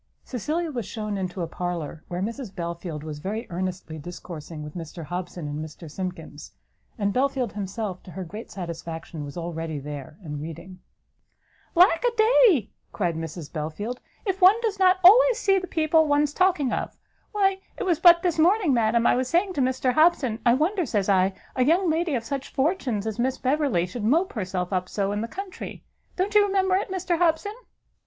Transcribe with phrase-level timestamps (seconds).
[0.23, 5.03] Cecilia was shewn into a parlour, where Mrs Belfield was very earnestly discoursing with Mr
[5.05, 6.53] Hobson and Mr Simkins;
[6.97, 10.79] and Belfield himself, to her great satisfaction, was already there, and reading.
[11.75, 16.33] "Lack a day!" cried Mrs Belfield, "if one does not always see the people one's
[16.33, 16.97] talking of!
[17.31, 20.83] Why it was but this morning, madam, I was saying to Mr Hobson, I wonder,
[20.83, 24.89] says I, a young lady of such fortunes as Miss Beverley should mope herself up
[24.89, 25.83] so in the country!
[26.15, 27.53] Don't you remember it, Mr Hobson?"